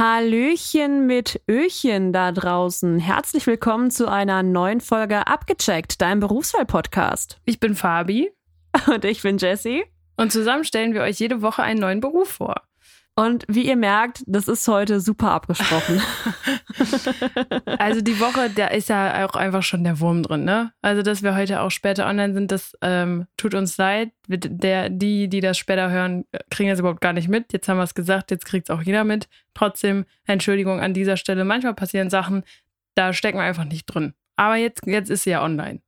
[0.00, 2.98] Hallöchen mit Öchen da draußen.
[2.98, 7.38] Herzlich willkommen zu einer neuen Folge Abgecheckt, deinem Berufswahl-Podcast.
[7.44, 8.30] Ich bin Fabi.
[8.86, 9.84] Und ich bin Jessie.
[10.16, 12.62] Und zusammen stellen wir euch jede Woche einen neuen Beruf vor.
[13.16, 16.00] Und wie ihr merkt, das ist heute super abgesprochen.
[17.78, 20.72] also die Woche, da ist ja auch einfach schon der Wurm drin, ne?
[20.80, 24.12] Also dass wir heute auch später online sind, das ähm, tut uns leid.
[24.28, 27.52] Der, die, die das später hören, kriegen das überhaupt gar nicht mit.
[27.52, 29.28] Jetzt haben wir es gesagt, jetzt kriegt es auch jeder mit.
[29.54, 31.44] Trotzdem, Entschuldigung an dieser Stelle.
[31.44, 32.44] Manchmal passieren Sachen,
[32.94, 34.14] da stecken wir einfach nicht drin.
[34.36, 35.82] Aber jetzt, jetzt ist sie ja online.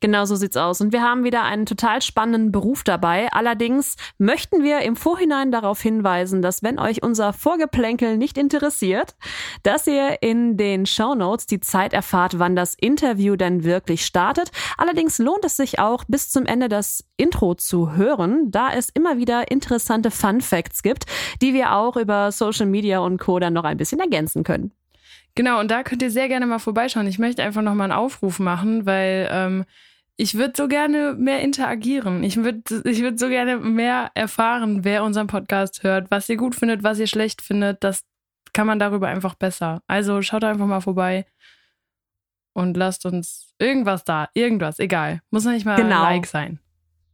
[0.00, 0.80] Genau so sieht's aus.
[0.80, 3.28] Und wir haben wieder einen total spannenden Beruf dabei.
[3.32, 9.14] Allerdings möchten wir im Vorhinein darauf hinweisen, dass wenn euch unser Vorgeplänkel nicht interessiert,
[9.62, 14.50] dass ihr in den Show Notes die Zeit erfahrt, wann das Interview denn wirklich startet.
[14.76, 19.18] Allerdings lohnt es sich auch bis zum Ende das Intro zu hören, da es immer
[19.18, 21.04] wieder interessante Fun Facts gibt,
[21.42, 23.38] die wir auch über Social Media und Co.
[23.38, 24.72] dann noch ein bisschen ergänzen können.
[25.34, 27.06] Genau, und da könnt ihr sehr gerne mal vorbeischauen.
[27.06, 29.64] Ich möchte einfach nochmal einen Aufruf machen, weil ähm,
[30.16, 32.22] ich würde so gerne mehr interagieren.
[32.22, 36.54] Ich würde ich würd so gerne mehr erfahren, wer unseren Podcast hört, was ihr gut
[36.54, 37.82] findet, was ihr schlecht findet.
[37.82, 38.02] Das
[38.52, 39.82] kann man darüber einfach besser.
[39.86, 41.26] Also schaut einfach mal vorbei
[42.52, 44.28] und lasst uns irgendwas da.
[44.34, 45.20] Irgendwas, egal.
[45.30, 46.02] Muss nicht mal genau.
[46.02, 46.58] ein Like sein.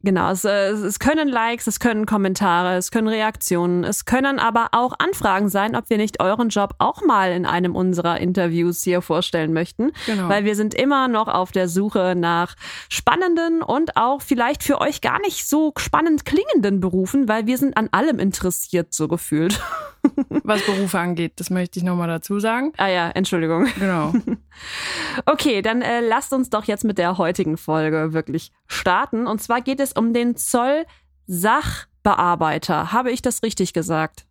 [0.03, 4.69] Genau, es, äh, es können Likes, es können Kommentare, es können Reaktionen, es können aber
[4.71, 9.01] auch Anfragen sein, ob wir nicht euren Job auch mal in einem unserer Interviews hier
[9.01, 9.91] vorstellen möchten.
[10.05, 10.29] Genau.
[10.29, 12.55] Weil wir sind immer noch auf der Suche nach
[12.89, 17.75] spannenden und auch vielleicht für euch gar nicht so spannend klingenden Berufen, weil wir sind
[17.75, 19.59] an allem interessiert, so gefühlt.
[20.43, 22.71] Was Berufe angeht, das möchte ich nochmal dazu sagen.
[22.77, 23.67] Ah ja, Entschuldigung.
[23.79, 24.13] Genau.
[25.25, 29.27] Okay, dann äh, lasst uns doch jetzt mit der heutigen Folge wirklich starten.
[29.27, 32.91] Und zwar geht es um den Zoll-Sachbearbeiter.
[32.91, 34.25] Habe ich das richtig gesagt?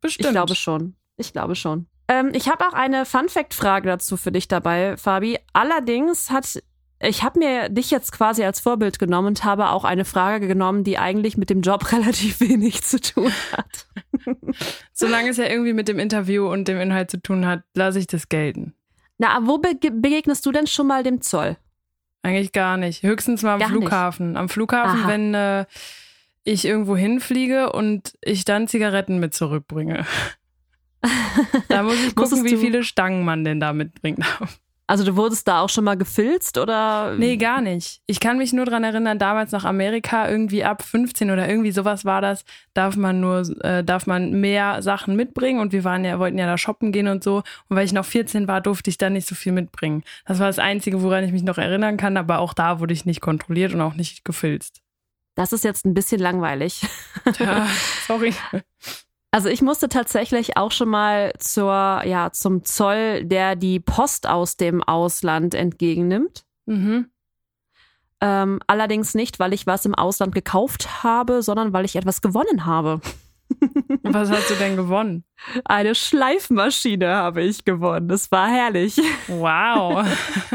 [0.00, 0.26] Bestimmt.
[0.26, 0.96] Ich glaube schon.
[1.16, 1.86] Ich glaube schon.
[2.08, 5.38] Ähm, ich habe auch eine Fun-Fact-Frage dazu für dich dabei, Fabi.
[5.52, 6.60] Allerdings hat
[7.00, 10.84] ich habe mir dich jetzt quasi als Vorbild genommen und habe auch eine Frage genommen,
[10.84, 13.86] die eigentlich mit dem Job relativ wenig zu tun hat.
[14.92, 18.06] Solange es ja irgendwie mit dem Interview und dem Inhalt zu tun hat, lasse ich
[18.06, 18.74] das gelten.
[19.18, 21.56] Na, wo be begegnest du denn schon mal dem Zoll?
[22.22, 23.02] Eigentlich gar nicht.
[23.02, 24.28] Höchstens mal am gar Flughafen.
[24.30, 24.38] Nicht.
[24.38, 25.08] Am Flughafen, Aha.
[25.08, 25.66] wenn äh,
[26.42, 30.06] ich irgendwo hinfliege und ich dann Zigaretten mit zurückbringe.
[31.68, 34.24] da muss ich gucken, wie viele Stangen man denn da mitbringt.
[34.86, 37.14] Also du wurdest da auch schon mal gefilzt oder?
[37.16, 38.02] Nee, gar nicht.
[38.06, 42.04] Ich kann mich nur dran erinnern, damals nach Amerika irgendwie ab 15 oder irgendwie sowas
[42.04, 46.18] war das, darf man nur, äh, darf man mehr Sachen mitbringen und wir waren ja,
[46.18, 47.36] wollten ja da shoppen gehen und so.
[47.68, 50.04] Und weil ich noch 14 war, durfte ich da nicht so viel mitbringen.
[50.26, 53.06] Das war das Einzige, woran ich mich noch erinnern kann, aber auch da wurde ich
[53.06, 54.82] nicht kontrolliert und auch nicht gefilzt.
[55.34, 56.82] Das ist jetzt ein bisschen langweilig.
[57.38, 57.66] Ja,
[58.06, 58.34] sorry.
[59.34, 64.56] Also ich musste tatsächlich auch schon mal zur, ja, zum Zoll, der die Post aus
[64.56, 66.44] dem Ausland entgegennimmt.
[66.66, 67.10] Mhm.
[68.20, 72.64] Ähm, allerdings nicht, weil ich was im Ausland gekauft habe, sondern weil ich etwas gewonnen
[72.64, 73.00] habe.
[74.02, 75.24] Was hast du denn gewonnen?
[75.64, 78.08] Eine Schleifmaschine habe ich gewonnen.
[78.08, 78.96] Das war herrlich.
[79.26, 80.06] Wow.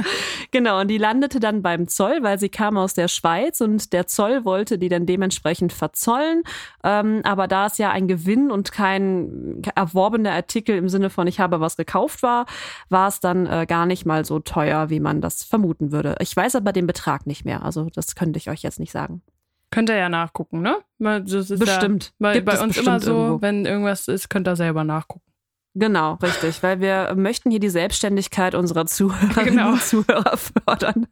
[0.51, 4.07] genau, und die landete dann beim Zoll, weil sie kam aus der Schweiz und der
[4.07, 6.43] Zoll wollte die dann dementsprechend verzollen.
[6.83, 11.39] Ähm, aber da es ja ein Gewinn und kein erworbener Artikel im Sinne von ich
[11.39, 12.45] habe was gekauft war,
[12.89, 16.15] war es dann äh, gar nicht mal so teuer, wie man das vermuten würde.
[16.19, 17.63] Ich weiß aber den Betrag nicht mehr.
[17.63, 19.21] Also das könnte ich euch jetzt nicht sagen.
[19.71, 20.77] Könnt ihr ja nachgucken, ne?
[20.97, 22.05] Das ist bestimmt.
[22.05, 23.41] Ja, bei, bei uns immer so, irgendwo.
[23.41, 25.28] wenn irgendwas ist, könnt ihr selber nachgucken.
[25.75, 29.71] Genau, richtig, weil wir möchten hier die Selbstständigkeit unserer Zuhörerinnen genau.
[29.73, 31.07] und Zuhörer fördern.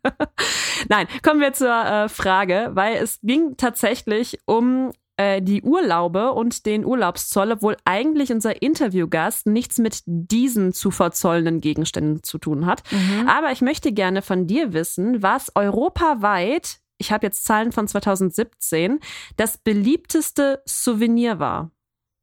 [0.89, 6.65] Nein, kommen wir zur äh, Frage, weil es ging tatsächlich um äh, die Urlaube und
[6.65, 12.81] den Urlaubszoll, obwohl eigentlich unser Interviewgast nichts mit diesen zu verzollenden Gegenständen zu tun hat.
[12.91, 13.27] Mhm.
[13.27, 18.99] Aber ich möchte gerne von dir wissen, was europaweit ich habe jetzt Zahlen von 2017,
[19.35, 21.71] das beliebteste Souvenir war?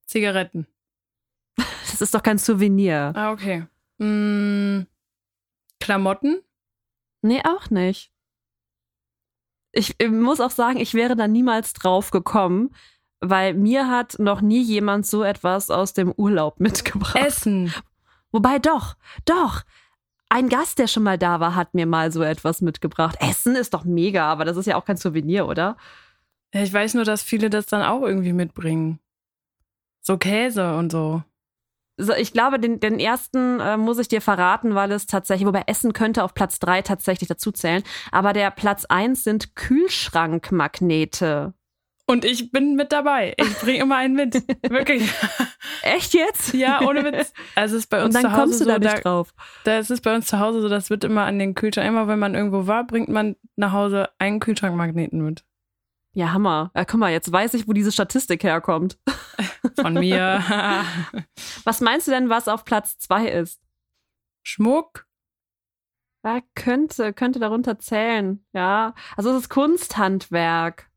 [0.06, 0.66] Zigaretten.
[1.90, 3.12] Das ist doch kein Souvenir.
[3.14, 3.66] Ah, okay.
[4.00, 4.86] Hm,
[5.78, 6.40] Klamotten?
[7.22, 8.10] Nee, auch nicht.
[9.70, 12.74] Ich, ich muss auch sagen, ich wäre da niemals drauf gekommen,
[13.20, 17.16] weil mir hat noch nie jemand so etwas aus dem Urlaub mitgebracht.
[17.16, 17.72] Essen.
[18.32, 19.62] Wobei doch, doch
[20.28, 23.16] ein Gast, der schon mal da war, hat mir mal so etwas mitgebracht.
[23.20, 25.76] Essen ist doch mega, aber das ist ja auch kein Souvenir, oder?
[26.52, 28.98] Ja, ich weiß nur, dass viele das dann auch irgendwie mitbringen.
[30.00, 31.22] So Käse und so.
[31.96, 35.62] So, ich glaube, den, den ersten äh, muss ich dir verraten, weil es tatsächlich, wobei
[35.66, 37.84] Essen könnte auf Platz drei tatsächlich dazu zählen.
[38.10, 41.54] Aber der Platz eins sind Kühlschrankmagnete.
[42.06, 43.34] Und ich bin mit dabei.
[43.38, 44.34] Ich bringe immer einen mit.
[44.68, 45.10] Wirklich.
[45.82, 46.52] Echt jetzt?
[46.52, 47.32] Ja, ohne Witz.
[47.54, 49.00] Also es ist bei uns Und dann zu Hause kommst du so, da nicht da,
[49.00, 49.34] drauf.
[49.64, 51.88] da ist es bei uns zu Hause so, das wird immer an den Kühlschrank.
[51.88, 55.44] Immer wenn man irgendwo war, bringt man nach Hause einen Kühlschrankmagneten mit.
[56.14, 56.70] Ja, Hammer.
[56.74, 58.98] Ja, guck mal, jetzt weiß ich, wo diese Statistik herkommt.
[59.80, 60.42] Von mir.
[61.64, 63.60] Was meinst du denn, was auf Platz zwei ist?
[64.42, 65.06] Schmuck.
[66.24, 68.44] Ja, könnte, könnte darunter zählen.
[68.52, 70.88] Ja, also es ist Kunsthandwerk.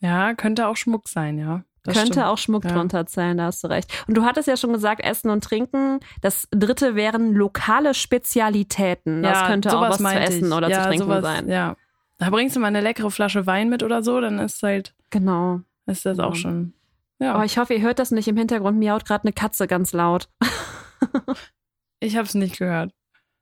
[0.00, 1.64] Ja, könnte auch Schmuck sein, ja.
[1.82, 2.26] Das könnte stimmt.
[2.26, 2.72] auch Schmuck Ja.
[2.72, 4.04] drunter zählen, da hast du recht.
[4.08, 6.00] Und du hattest ja schon gesagt, Essen und Trinken.
[6.22, 9.22] Das dritte wären lokale Spezialitäten.
[9.22, 10.52] Das ja, könnte auch was zu essen ich.
[10.52, 11.48] oder ja, zu trinken sowas, sein.
[11.48, 11.76] Ja.
[12.18, 15.60] Da bringst du mal eine leckere Flasche Wein mit oder so, dann ist halt, Genau.
[15.86, 16.24] ist das Ja.
[16.24, 16.72] auch schon.
[17.20, 17.38] Ja.
[17.38, 18.78] Oh, ich hoffe, ihr hört das nicht im Hintergrund.
[18.78, 20.28] Miaut gerade eine Katze ganz laut.
[22.00, 22.92] ich habe es nicht gehört.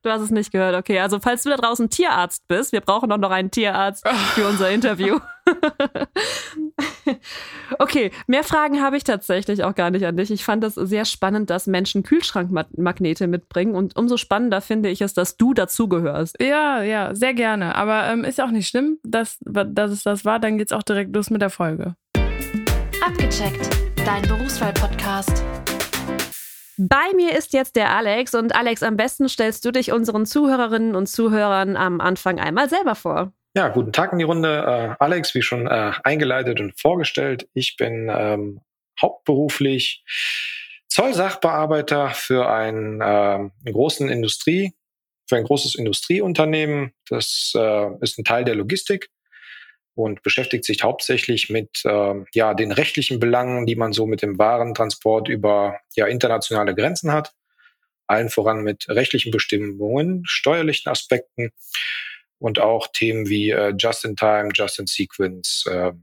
[0.03, 0.99] Du hast es nicht gehört, okay.
[0.99, 4.69] Also falls du da draußen Tierarzt bist, wir brauchen doch noch einen Tierarzt für unser
[4.71, 5.19] Interview.
[7.79, 10.31] okay, mehr Fragen habe ich tatsächlich auch gar nicht an dich.
[10.31, 15.13] Ich fand es sehr spannend, dass Menschen Kühlschrankmagnete mitbringen und umso spannender finde ich es,
[15.13, 16.41] dass du dazugehörst.
[16.41, 17.75] Ja, ja, sehr gerne.
[17.75, 20.39] Aber ähm, ist auch nicht schlimm, dass, dass es das war.
[20.39, 21.95] Dann geht's auch direkt los mit der Folge.
[23.05, 23.69] Abgecheckt,
[24.05, 25.43] dein Berufswahl-Podcast.
[26.77, 30.95] Bei mir ist jetzt der Alex und Alex, am besten stellst du dich unseren Zuhörerinnen
[30.95, 33.31] und Zuhörern am Anfang einmal selber vor.
[33.55, 34.49] Ja, guten Tag in die Runde.
[34.49, 37.47] Äh, Alex, wie schon äh, eingeleitet und vorgestellt.
[37.53, 38.61] Ich bin ähm,
[38.99, 40.03] hauptberuflich
[40.87, 44.73] Zollsachbearbeiter für einen, äh, einen großen Industrie,
[45.29, 46.93] für ein großes Industrieunternehmen.
[47.07, 49.11] Das äh, ist ein Teil der Logistik
[49.93, 54.39] und beschäftigt sich hauptsächlich mit ähm, ja, den rechtlichen Belangen, die man so mit dem
[54.39, 57.35] Warentransport über ja, internationale Grenzen hat.
[58.07, 61.51] Allen voran mit rechtlichen Bestimmungen, steuerlichen Aspekten
[62.43, 65.93] und auch Themen wie äh, Just-in-Time, Just-in-Sequence äh,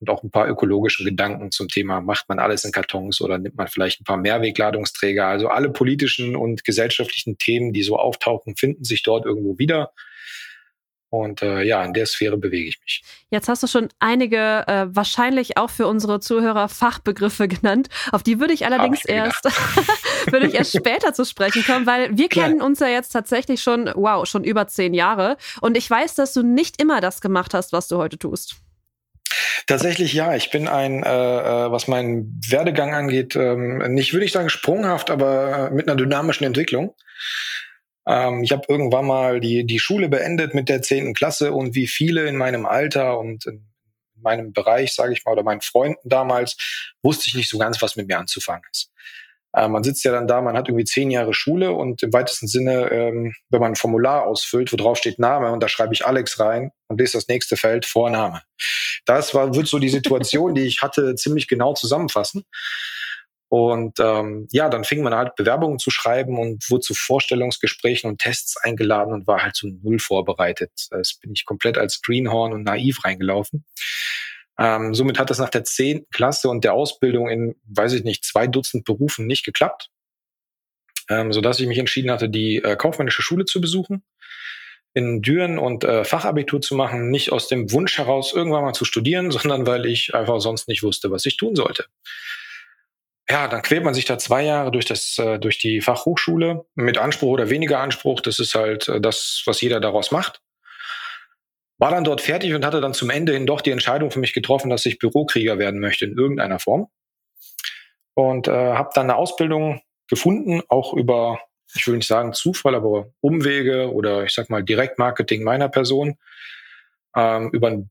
[0.00, 3.56] und auch ein paar ökologische Gedanken zum Thema, macht man alles in Kartons oder nimmt
[3.56, 5.26] man vielleicht ein paar Mehrwegladungsträger.
[5.26, 9.92] Also alle politischen und gesellschaftlichen Themen, die so auftauchen, finden sich dort irgendwo wieder.
[11.10, 13.02] Und äh, ja, in der Sphäre bewege ich mich.
[13.28, 17.90] Jetzt hast du schon einige, äh, wahrscheinlich auch für unsere Zuhörer Fachbegriffe genannt.
[18.12, 19.44] Auf die würde ich allerdings ich erst,
[20.30, 22.48] würde ich erst später zu sprechen kommen, weil wir Klar.
[22.48, 25.36] kennen uns ja jetzt tatsächlich schon, wow, schon über zehn Jahre.
[25.60, 28.56] Und ich weiß, dass du nicht immer das gemacht hast, was du heute tust.
[29.66, 34.32] Tatsächlich ja, ich bin ein, äh, äh, was meinen Werdegang angeht, ähm, nicht würde ich
[34.32, 36.94] sagen sprunghaft, aber mit einer dynamischen Entwicklung.
[38.06, 41.86] Ähm, ich habe irgendwann mal die, die Schule beendet mit der zehnten Klasse und wie
[41.86, 43.66] viele in meinem Alter und in
[44.16, 46.56] meinem Bereich, sage ich mal, oder meinen Freunden damals,
[47.02, 48.90] wusste ich nicht so ganz, was mit mir anzufangen ist.
[49.54, 52.46] Äh, man sitzt ja dann da, man hat irgendwie zehn Jahre Schule und im weitesten
[52.46, 56.06] Sinne, ähm, wenn man ein Formular ausfüllt, wo drauf steht Name und da schreibe ich
[56.06, 58.42] Alex rein und lese das nächste Feld Vorname.
[59.04, 62.44] Das war, wird so die Situation, die ich hatte, ziemlich genau zusammenfassen.
[63.52, 68.18] Und ähm, ja, dann fing man halt Bewerbungen zu schreiben und wurde zu Vorstellungsgesprächen und
[68.18, 70.70] Tests eingeladen und war halt zu null vorbereitet.
[70.88, 73.66] Das bin ich komplett als Greenhorn und naiv reingelaufen.
[74.58, 78.24] Ähm, somit hat das nach der zehnten Klasse und der Ausbildung in, weiß ich nicht,
[78.24, 79.88] zwei Dutzend Berufen nicht geklappt,
[81.08, 84.04] ähm, sodass ich mich entschieden hatte, die äh, kaufmännische Schule zu besuchen,
[84.94, 88.84] in Düren und äh, Fachabitur zu machen, nicht aus dem Wunsch heraus, irgendwann mal zu
[88.84, 91.86] studieren, sondern weil ich einfach sonst nicht wusste, was ich tun sollte.
[93.28, 96.98] Ja, dann quält man sich da zwei Jahre durch das, äh, durch die Fachhochschule mit
[96.98, 98.20] Anspruch oder weniger Anspruch.
[98.20, 100.42] Das ist halt äh, das, was jeder daraus macht.
[101.82, 104.32] War dann dort fertig und hatte dann zum Ende hin doch die Entscheidung für mich
[104.32, 106.86] getroffen, dass ich Bürokrieger werden möchte in irgendeiner Form.
[108.14, 111.40] Und äh, habe dann eine Ausbildung gefunden, auch über,
[111.74, 116.18] ich will nicht sagen Zufall, aber Umwege oder ich sag mal Direktmarketing meiner Person,
[117.16, 117.90] ähm, über einen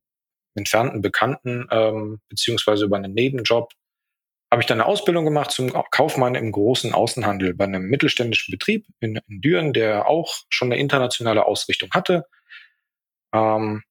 [0.55, 3.73] entfernten Bekannten ähm, beziehungsweise über einen Nebenjob
[4.49, 8.85] habe ich dann eine Ausbildung gemacht zum Kaufmann im großen Außenhandel bei einem mittelständischen Betrieb
[9.01, 12.25] in, in Düren, der auch schon eine internationale Ausrichtung hatte.
[13.33, 13.83] Ähm,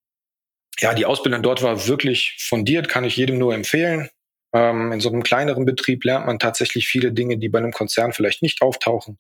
[0.78, 4.09] ja, die Ausbildung dort war wirklich fundiert, kann ich jedem nur empfehlen.
[4.52, 8.12] Ähm, in so einem kleineren Betrieb lernt man tatsächlich viele Dinge, die bei einem Konzern
[8.12, 9.18] vielleicht nicht auftauchen.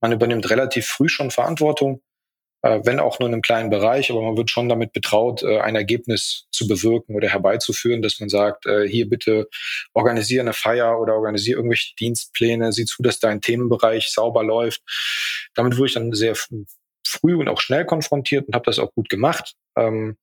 [0.00, 2.02] Man übernimmt relativ früh schon Verantwortung,
[2.62, 5.60] äh, wenn auch nur in einem kleinen Bereich, aber man wird schon damit betraut, äh,
[5.60, 9.48] ein Ergebnis zu bewirken oder herbeizuführen, dass man sagt, äh, hier bitte
[9.94, 14.82] organisiere eine Feier oder organisiere irgendwelche Dienstpläne, sieh zu, dass dein Themenbereich sauber läuft.
[15.54, 16.34] Damit wurde ich dann sehr
[17.06, 19.54] früh und auch schnell konfrontiert und habe das auch gut gemacht.
[19.76, 20.16] Ähm,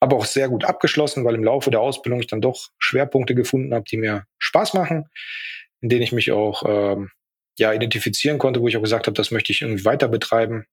[0.00, 3.72] aber auch sehr gut abgeschlossen, weil im Laufe der Ausbildung ich dann doch Schwerpunkte gefunden
[3.72, 5.08] habe, die mir Spaß machen,
[5.80, 7.10] in denen ich mich auch ähm,
[7.58, 10.66] ja identifizieren konnte, wo ich auch gesagt habe, das möchte ich irgendwie weiter betreiben.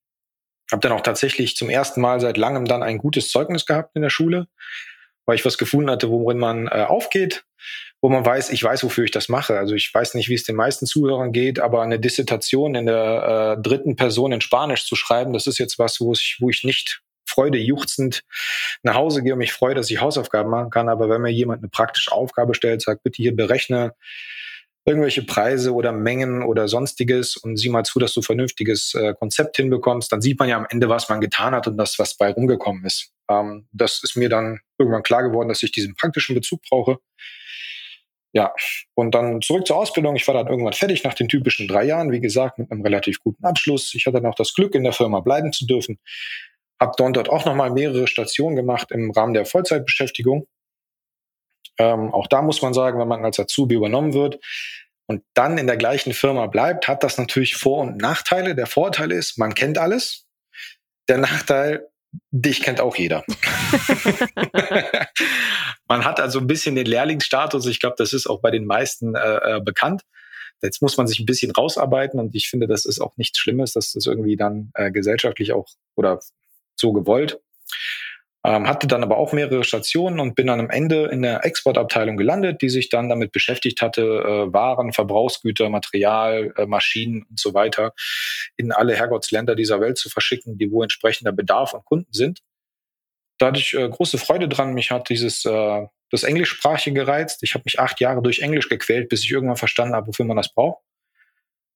[0.72, 4.01] Habe dann auch tatsächlich zum ersten Mal seit langem dann ein gutes Zeugnis gehabt in
[4.01, 4.48] der Schule,
[5.25, 7.46] weil ich was gefunden hatte, worin man äh, aufgeht.
[8.01, 9.58] Wo man weiß, ich weiß, wofür ich das mache.
[9.58, 13.58] Also ich weiß nicht, wie es den meisten Zuhörern geht, aber eine Dissertation in der
[13.58, 16.63] äh, dritten Person in Spanisch zu schreiben, das ist jetzt was, wo ich, wo ich
[16.63, 18.24] nicht Freude juchzend
[18.84, 20.89] nach Hause gehe und mich freue, dass ich Hausaufgaben machen kann.
[20.89, 23.93] Aber wenn mir jemand eine praktische Aufgabe stellt, sagt, bitte hier berechne
[24.84, 29.58] irgendwelche Preise oder Mengen oder sonstiges und sieh mal zu, dass du vernünftiges äh, Konzept
[29.58, 32.31] hinbekommst, dann sieht man ja am Ende, was man getan hat und das, was bei
[32.31, 33.12] rumgekommen ist.
[33.29, 36.98] Ähm, das ist mir dann irgendwann klar geworden, dass ich diesen praktischen Bezug brauche.
[38.33, 38.53] Ja,
[38.93, 40.15] und dann zurück zur Ausbildung.
[40.15, 43.19] Ich war dann irgendwann fertig nach den typischen drei Jahren, wie gesagt, mit einem relativ
[43.19, 43.93] guten Abschluss.
[43.93, 46.00] Ich hatte noch das Glück, in der Firma bleiben zu dürfen.
[46.79, 50.47] Hab dann dort auch nochmal mehrere Stationen gemacht im Rahmen der Vollzeitbeschäftigung.
[51.77, 54.39] Ähm, auch da muss man sagen, wenn man als Azubi übernommen wird
[55.07, 58.55] und dann in der gleichen Firma bleibt, hat das natürlich Vor- und Nachteile.
[58.55, 60.25] Der Vorteil ist, man kennt alles.
[61.09, 61.90] Der Nachteil,
[62.32, 63.24] dich kennt auch jeder.
[65.88, 67.65] man hat also ein bisschen den Lehrlingsstatus.
[67.68, 70.03] Ich glaube, das ist auch bei den meisten äh, äh, bekannt.
[70.62, 73.74] Jetzt muss man sich ein bisschen rausarbeiten und ich finde, das ist auch nichts Schlimmes.
[73.74, 76.20] Das ist irgendwie dann äh, gesellschaftlich auch oder
[76.75, 77.39] so gewollt.
[78.43, 82.17] Ähm, hatte dann aber auch mehrere Stationen und bin dann am Ende in der Exportabteilung
[82.17, 87.53] gelandet, die sich dann damit beschäftigt hatte, äh, Waren, Verbrauchsgüter, Material, äh, Maschinen und so
[87.53, 87.93] weiter
[88.57, 92.41] in alle Herrgottsländer dieser Welt zu verschicken, die wo entsprechender Bedarf und Kunden sind.
[93.38, 94.74] Da hatte ich äh, große Freude dran.
[94.74, 97.43] Mich hat dieses äh, das Englischsprachige gereizt.
[97.43, 100.38] Ich habe mich acht Jahre durch Englisch gequält, bis ich irgendwann verstanden habe, wofür man
[100.38, 100.83] das braucht.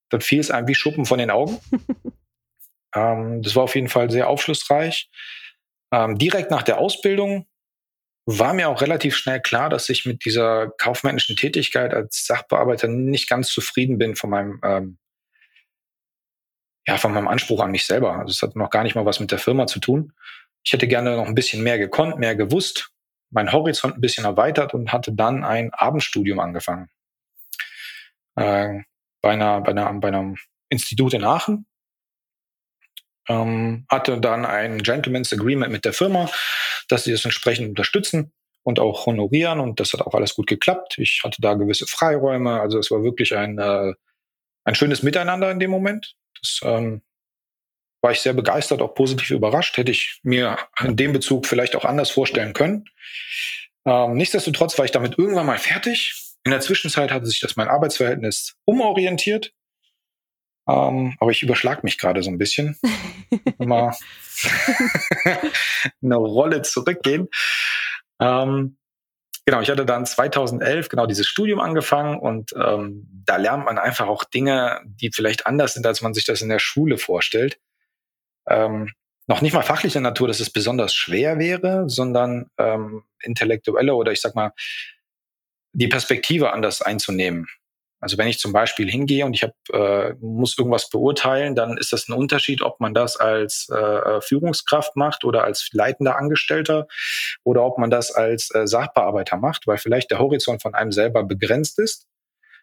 [0.09, 1.59] Dann fiel es einem wie Schuppen von den Augen.
[2.95, 5.09] ähm, das war auf jeden Fall sehr aufschlussreich.
[5.95, 7.47] Ähm, direkt nach der Ausbildung
[8.25, 13.29] war mir auch relativ schnell klar, dass ich mit dieser kaufmännischen Tätigkeit als Sachbearbeiter nicht
[13.29, 14.97] ganz zufrieden bin von meinem, ähm,
[16.85, 18.13] ja, von meinem Anspruch an mich selber.
[18.17, 20.11] Also es hat noch gar nicht mal was mit der Firma zu tun.
[20.63, 22.91] Ich hätte gerne noch ein bisschen mehr gekonnt, mehr gewusst,
[23.29, 26.89] meinen Horizont ein bisschen erweitert und hatte dann ein Abendstudium angefangen.
[28.35, 28.81] Äh,
[29.21, 30.35] bei, einer, bei, einer, bei einem
[30.67, 31.67] Institut in Aachen
[33.27, 36.29] ähm, hatte dann ein Gentleman's Agreement mit der Firma,
[36.89, 38.31] dass sie das entsprechend unterstützen
[38.63, 40.97] und auch honorieren und das hat auch alles gut geklappt.
[40.97, 43.93] Ich hatte da gewisse Freiräume, also es war wirklich ein, äh,
[44.63, 46.15] ein schönes Miteinander in dem Moment.
[46.39, 47.01] Das ähm,
[48.01, 49.77] war ich sehr begeistert, auch positiv überrascht.
[49.77, 52.85] Hätte ich mir in dem Bezug vielleicht auch anders vorstellen können.
[53.85, 56.13] Ähm, nichtsdestotrotz war ich damit irgendwann mal fertig.
[56.43, 59.53] In der Zwischenzeit hatte sich das mein Arbeitsverhältnis umorientiert.
[60.67, 62.77] Ähm, aber ich überschlag mich gerade so ein bisschen.
[63.57, 63.95] Mal
[66.01, 67.27] eine Rolle zurückgehen.
[68.19, 68.77] Ähm,
[69.45, 74.07] genau, ich hatte dann 2011 genau dieses Studium angefangen und ähm, da lernt man einfach
[74.07, 77.59] auch Dinge, die vielleicht anders sind, als man sich das in der Schule vorstellt.
[78.47, 78.91] Ähm,
[79.27, 84.21] noch nicht mal fachlicher Natur, dass es besonders schwer wäre, sondern ähm, intellektuelle oder ich
[84.21, 84.51] sag mal
[85.73, 87.47] die Perspektive anders einzunehmen.
[87.99, 91.93] Also wenn ich zum Beispiel hingehe und ich hab, äh, muss irgendwas beurteilen, dann ist
[91.93, 96.87] das ein Unterschied, ob man das als äh, äh, Führungskraft macht oder als leitender Angestellter
[97.43, 101.23] oder ob man das als äh, Sachbearbeiter macht, weil vielleicht der Horizont von einem selber
[101.23, 102.07] begrenzt ist,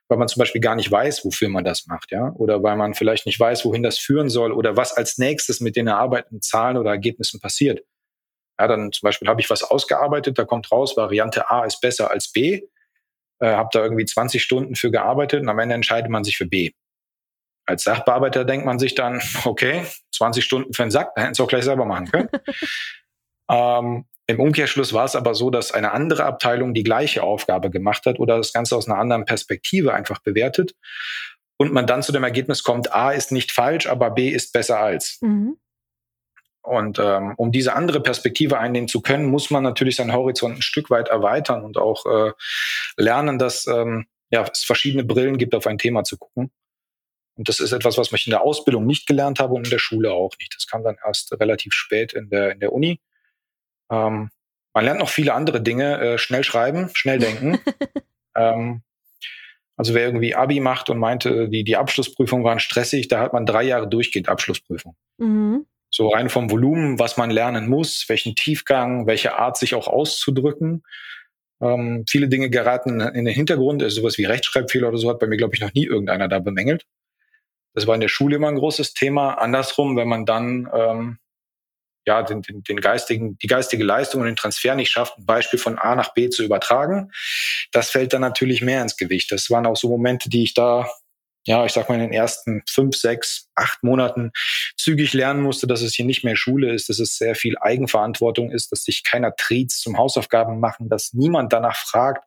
[0.09, 2.95] weil man zum Beispiel gar nicht weiß, wofür man das macht, ja, oder weil man
[2.95, 6.77] vielleicht nicht weiß, wohin das führen soll oder was als nächstes mit den erarbeiteten Zahlen
[6.77, 7.81] oder Ergebnissen passiert.
[8.61, 12.11] Ja, dann zum Beispiel habe ich was ausgearbeitet, da kommt raus, Variante A ist besser
[12.11, 12.63] als B
[13.43, 16.47] äh, habe da irgendwie 20 Stunden für gearbeitet und am Ende entscheidet man sich für
[16.47, 16.71] B.
[17.67, 19.85] Als Sachbearbeiter denkt man sich dann, okay,
[20.15, 22.29] 20 Stunden für den Sack, da hätten sie auch gleich selber machen können.
[23.51, 28.07] ähm, Im Umkehrschluss war es aber so, dass eine andere Abteilung die gleiche Aufgabe gemacht
[28.07, 30.75] hat oder das Ganze aus einer anderen Perspektive einfach bewertet
[31.59, 34.81] und man dann zu dem Ergebnis kommt, A ist nicht falsch, aber B ist besser
[34.81, 35.19] als.
[35.21, 35.57] Mhm.
[36.63, 40.63] Und ähm, um diese andere Perspektive einnehmen zu können, muss man natürlich seinen Horizont ein
[40.63, 42.33] Stück weit erweitern und auch äh,
[42.97, 46.53] lernen, dass ähm, ja, es verschiedene Brillen gibt, auf ein Thema zu gucken.
[47.35, 49.79] Und das ist etwas, was ich in der Ausbildung nicht gelernt habe und in der
[49.79, 50.55] Schule auch nicht.
[50.55, 53.01] Das kam dann erst relativ spät in der, in der Uni.
[53.91, 54.31] Ähm,
[54.73, 57.59] man lernt noch viele andere Dinge, äh, schnell schreiben, schnell denken.
[58.37, 58.83] ähm,
[59.77, 63.47] also wer irgendwie Abi macht und meinte, die, die Abschlussprüfungen waren stressig, da hat man
[63.47, 64.97] drei Jahre durchgehend Abschlussprüfung.
[65.19, 65.67] Mhm.
[65.95, 70.83] So rein vom Volumen, was man lernen muss, welchen Tiefgang, welche Art sich auch auszudrücken.
[71.61, 73.83] Ähm, viele Dinge geraten in den Hintergrund.
[73.83, 76.39] Also sowas wie Rechtschreibfehler oder so hat bei mir, glaube ich, noch nie irgendeiner da
[76.39, 76.87] bemängelt.
[77.75, 79.35] Das war in der Schule immer ein großes Thema.
[79.35, 81.19] Andersrum, wenn man dann ähm,
[82.07, 85.59] ja den, den, den geistigen, die geistige Leistung und den Transfer nicht schafft, ein Beispiel
[85.59, 87.13] von A nach B zu übertragen,
[87.71, 89.31] das fällt dann natürlich mehr ins Gewicht.
[89.31, 90.89] Das waren auch so Momente, die ich da
[91.45, 94.31] ja, ich sag mal, in den ersten fünf, sechs, acht Monaten
[94.77, 98.51] zügig lernen musste, dass es hier nicht mehr Schule ist, dass es sehr viel Eigenverantwortung
[98.51, 102.25] ist, dass sich keiner triezt zum Hausaufgaben machen, dass niemand danach fragt,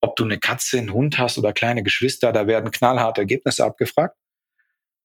[0.00, 4.16] ob du eine Katze, einen Hund hast oder kleine Geschwister, da werden knallharte Ergebnisse abgefragt.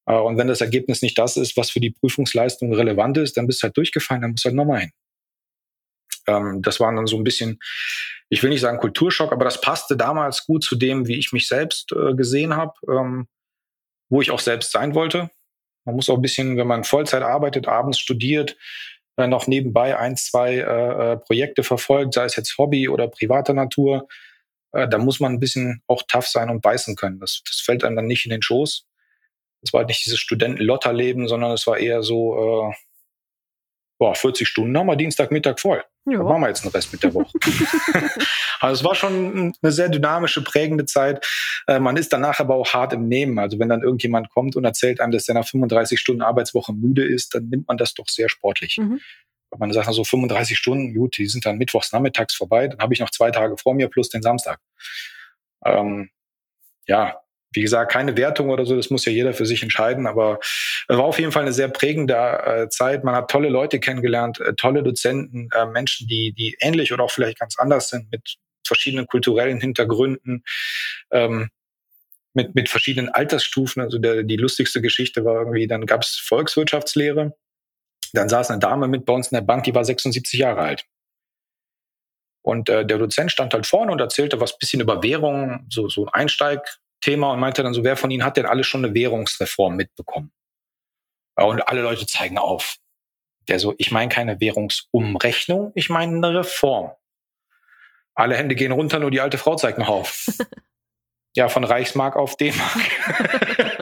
[0.06, 3.46] Äh, und wenn das Ergebnis nicht das ist, was für die Prüfungsleistung relevant ist, dann
[3.46, 4.92] bist du halt durchgefallen, dann musst du halt nochmal hin.
[6.30, 7.60] Ähm, das war dann so ein bisschen,
[8.28, 11.48] ich will nicht sagen Kulturschock, aber das passte damals gut zu dem, wie ich mich
[11.48, 13.28] selbst äh, gesehen habe, ähm,
[14.08, 15.30] wo ich auch selbst sein wollte.
[15.84, 18.56] Man muss auch ein bisschen, wenn man Vollzeit arbeitet, abends studiert,
[19.16, 23.54] äh, noch nebenbei ein, zwei äh, äh Projekte verfolgt, sei es jetzt Hobby oder privater
[23.54, 24.08] Natur,
[24.72, 27.20] äh, da muss man ein bisschen auch tough sein und beißen können.
[27.20, 28.86] Das, das fällt einem dann nicht in den Schoß.
[29.62, 32.74] Es war nicht dieses Studenten-Lotterleben, sondern es war eher so, äh,
[34.00, 35.84] boah, 40 Stunden haben wir Dienstagmittag voll.
[36.06, 36.16] Ja.
[36.16, 37.30] Dann machen wir jetzt den Rest mit der Woche.
[38.60, 41.24] also es war schon eine sehr dynamische, prägende Zeit.
[41.68, 43.38] Äh, man ist danach aber auch hart im Nehmen.
[43.38, 47.06] Also wenn dann irgendjemand kommt und erzählt einem, dass er nach 35 Stunden Arbeitswoche müde
[47.06, 48.78] ist, dann nimmt man das doch sehr sportlich.
[48.78, 49.00] Mhm.
[49.50, 52.78] Wenn man sagt, so also 35 Stunden, gut, die sind dann mittwochs nachmittags vorbei, dann
[52.78, 54.60] habe ich noch zwei Tage vor mir plus den Samstag.
[55.62, 56.08] Ähm,
[56.86, 57.20] ja,
[57.52, 60.96] wie gesagt, keine Wertung oder so, das muss ja jeder für sich entscheiden, aber es
[60.96, 63.02] war auf jeden Fall eine sehr prägende äh, Zeit.
[63.04, 67.10] Man hat tolle Leute kennengelernt, äh, tolle Dozenten, äh, Menschen, die, die ähnlich oder auch
[67.10, 70.44] vielleicht ganz anders sind, mit verschiedenen kulturellen Hintergründen,
[71.10, 71.50] ähm,
[72.34, 73.82] mit, mit verschiedenen Altersstufen.
[73.82, 77.36] Also der, die lustigste Geschichte war irgendwie, dann gab es Volkswirtschaftslehre.
[78.12, 80.84] Dann saß eine Dame mit bei uns in der Bank, die war 76 Jahre alt.
[82.42, 86.06] Und äh, der Dozent stand halt vorne und erzählte was bisschen über Währung, so, so
[86.06, 88.94] ein Einsteig, Thema und meinte dann so, wer von Ihnen hat denn alle schon eine
[88.94, 90.32] Währungsreform mitbekommen?
[91.36, 92.76] Und alle Leute zeigen auf.
[93.48, 96.92] Der so, ich meine keine Währungsumrechnung, ich meine eine Reform.
[98.14, 100.26] Alle Hände gehen runter, nur die alte Frau zeigt noch auf.
[101.34, 103.80] ja, von Reichsmark auf D-Mark.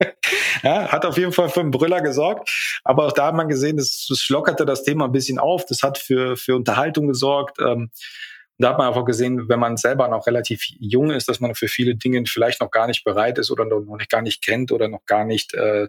[0.62, 2.80] ja, hat auf jeden Fall für einen Brüller gesorgt.
[2.82, 5.64] Aber auch da hat man gesehen, das, das lockerte das Thema ein bisschen auf.
[5.66, 7.58] Das hat für, für Unterhaltung gesorgt.
[7.60, 7.90] Ähm,
[8.58, 11.68] da hat man einfach gesehen, wenn man selber noch relativ jung ist, dass man für
[11.68, 14.88] viele Dinge vielleicht noch gar nicht bereit ist oder noch nicht gar nicht kennt oder
[14.88, 15.88] noch gar nicht äh,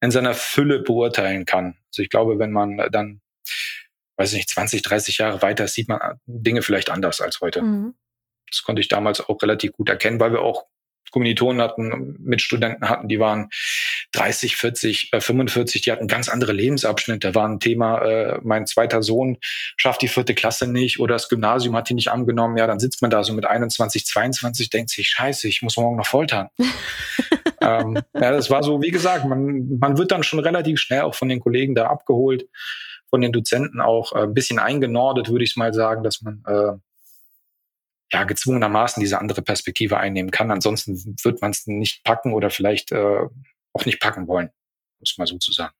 [0.00, 1.76] in seiner Fülle beurteilen kann.
[1.90, 3.20] Also ich glaube, wenn man dann,
[4.16, 7.62] weiß ich nicht, 20, 30 Jahre weiter sieht man Dinge vielleicht anders als heute.
[7.62, 7.94] Mhm.
[8.50, 10.66] Das konnte ich damals auch relativ gut erkennen, weil wir auch
[11.10, 13.50] Kommilitonen hatten, mit Studenten hatten, die waren
[14.12, 17.28] 30, 40, äh, 45, die hatten ganz andere Lebensabschnitte.
[17.28, 19.38] Da war ein Thema, äh, mein zweiter Sohn
[19.76, 22.56] schafft die vierte Klasse nicht oder das Gymnasium hat die nicht angenommen.
[22.56, 25.96] Ja, dann sitzt man da so mit 21, 22, denkt sich, scheiße, ich muss morgen
[25.96, 26.48] noch foltern.
[27.60, 31.14] ähm, ja, das war so, wie gesagt, man, man wird dann schon relativ schnell auch
[31.14, 32.46] von den Kollegen da abgeholt,
[33.08, 36.72] von den Dozenten auch äh, ein bisschen eingenordet, würde ich mal sagen, dass man äh,
[38.12, 40.50] ja gezwungenermaßen diese andere Perspektive einnehmen kann.
[40.50, 43.26] Ansonsten wird man es nicht packen oder vielleicht äh,
[43.72, 44.50] auch nicht packen wollen,
[45.00, 45.74] muss mal so zu sagen.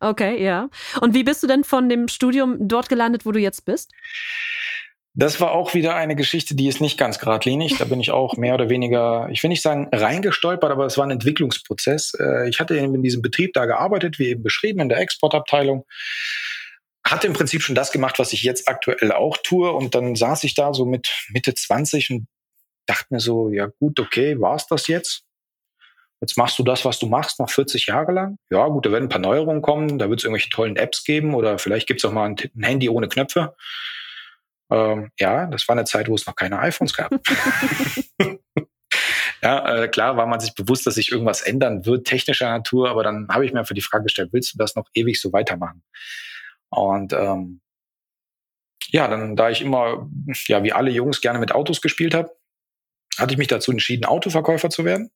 [0.00, 0.68] Okay, ja.
[1.00, 3.92] Und wie bist du denn von dem Studium dort gelandet, wo du jetzt bist?
[5.14, 7.76] Das war auch wieder eine Geschichte, die ist nicht ganz geradlinig.
[7.76, 11.04] Da bin ich auch mehr oder weniger, ich will nicht sagen reingestolpert, aber es war
[11.04, 12.14] ein Entwicklungsprozess.
[12.18, 15.84] Äh, ich hatte in diesem Betrieb da gearbeitet, wie eben beschrieben, in der Exportabteilung
[17.04, 19.70] hatte im Prinzip schon das gemacht, was ich jetzt aktuell auch tue.
[19.72, 22.26] Und dann saß ich da so mit Mitte 20 und
[22.86, 25.24] dachte mir so, ja gut, okay, war's das jetzt?
[26.22, 28.38] Jetzt machst du das, was du machst, noch 40 Jahre lang.
[28.48, 31.34] Ja, gut, da werden ein paar Neuerungen kommen, da wird es irgendwelche tollen Apps geben
[31.34, 33.56] oder vielleicht gibt es auch mal ein, ein, Handy ohne Knöpfe.
[34.70, 37.10] Ähm, ja, das war eine Zeit, wo es noch keine iPhones gab.
[39.42, 43.02] ja, äh, klar war man sich bewusst, dass sich irgendwas ändern wird, technischer Natur, aber
[43.02, 45.82] dann habe ich mir einfach die Frage gestellt, willst du das noch ewig so weitermachen?
[46.68, 47.60] Und ähm,
[48.90, 50.08] ja, dann, da ich immer,
[50.46, 52.30] ja, wie alle Jungs gerne mit Autos gespielt habe,
[53.18, 55.10] hatte ich mich dazu entschieden, Autoverkäufer zu werden.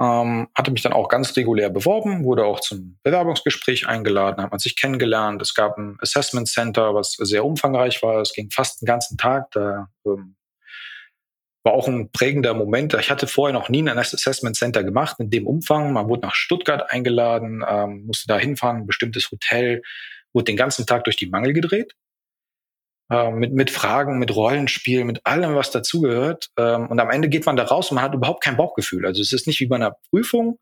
[0.00, 4.58] Ähm, hatte mich dann auch ganz regulär beworben, wurde auch zum Bewerbungsgespräch eingeladen, hat man
[4.58, 5.42] sich kennengelernt.
[5.42, 8.20] Es gab ein Assessment Center, was sehr umfangreich war.
[8.20, 9.50] Es ging fast den ganzen Tag.
[9.50, 10.36] Da ähm,
[11.62, 12.94] war auch ein prägender Moment.
[12.94, 15.92] Ich hatte vorher noch nie ein Assessment Center gemacht in dem Umfang.
[15.92, 19.82] Man wurde nach Stuttgart eingeladen, ähm, musste da hinfahren, ein bestimmtes Hotel,
[20.32, 21.94] wurde den ganzen Tag durch die Mangel gedreht.
[23.10, 26.50] Äh, mit, mit Fragen, mit Rollenspiel, mit allem, was dazugehört.
[26.56, 29.06] Ähm, und am Ende geht man da raus und man hat überhaupt kein Bauchgefühl.
[29.06, 30.58] Also es ist nicht wie bei einer Prüfung,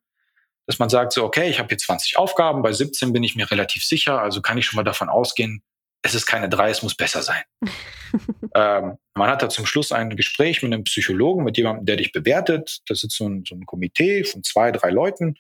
[0.66, 3.50] dass man sagt so, okay, ich habe hier 20 Aufgaben, bei 17 bin ich mir
[3.50, 5.62] relativ sicher, also kann ich schon mal davon ausgehen,
[6.02, 7.42] es ist keine drei, es muss besser sein.
[8.54, 12.12] ähm, man hat da zum Schluss ein Gespräch mit einem Psychologen, mit jemandem, der dich
[12.12, 12.80] bewertet.
[12.86, 15.36] Das ist so ein, so ein Komitee von zwei, drei Leuten.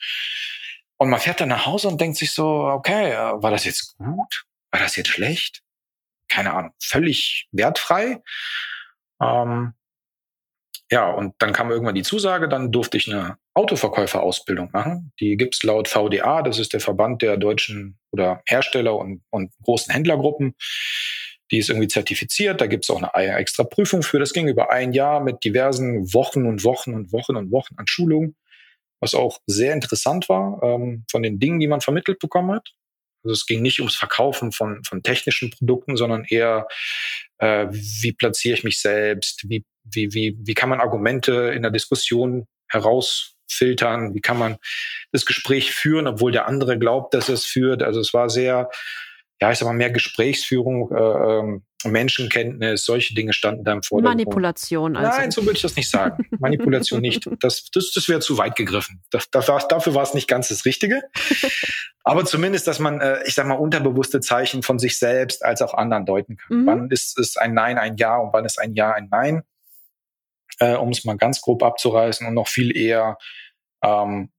[0.98, 3.96] Und man fährt dann nach Hause und denkt sich so, okay, äh, war das jetzt
[3.96, 4.44] gut?
[4.70, 5.62] War das jetzt schlecht?
[6.30, 8.22] Keine Ahnung, völlig wertfrei.
[9.20, 9.74] Ähm,
[10.92, 15.12] ja, und dann kam irgendwann die Zusage, dann durfte ich eine Autoverkäuferausbildung machen.
[15.20, 19.92] Die gibt's laut VDA, das ist der Verband der deutschen oder Hersteller und, und großen
[19.92, 20.56] Händlergruppen.
[21.52, 24.18] Die ist irgendwie zertifiziert, da gibt es auch eine extra Prüfung für.
[24.18, 27.86] Das ging über ein Jahr mit diversen Wochen und Wochen und Wochen und Wochen an
[27.86, 28.36] Schulungen,
[29.00, 32.68] was auch sehr interessant war ähm, von den Dingen, die man vermittelt bekommen hat.
[33.22, 36.66] Also es ging nicht ums Verkaufen von, von technischen Produkten, sondern eher,
[37.38, 41.70] äh, wie platziere ich mich selbst, wie, wie, wie, wie kann man Argumente in der
[41.70, 44.56] Diskussion herausfiltern, wie kann man
[45.12, 47.82] das Gespräch führen, obwohl der andere glaubt, dass es führt.
[47.82, 48.70] Also es war sehr,
[49.40, 54.18] ja, ich sag mal, mehr Gesprächsführung, äh, ähm, Menschenkenntnis, solche Dinge standen da im Vordergrund.
[54.18, 55.18] Manipulation also.
[55.18, 56.26] Nein, so würde ich das nicht sagen.
[56.38, 57.26] Manipulation nicht.
[57.40, 59.02] Das, das, das wäre zu weit gegriffen.
[59.10, 61.00] Das, das war, dafür war es nicht ganz das Richtige.
[62.04, 65.72] Aber zumindest, dass man, äh, ich sag mal, unterbewusste Zeichen von sich selbst als auch
[65.72, 66.56] anderen deuten kann.
[66.58, 66.66] Mhm.
[66.66, 69.42] Wann ist, ist ein Nein ein Ja und wann ist ein Ja ein Nein?
[70.58, 73.16] Äh, um es mal ganz grob abzureißen und noch viel eher,
[73.82, 74.30] ähm,